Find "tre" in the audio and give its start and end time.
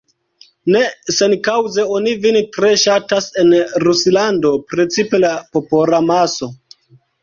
2.57-2.73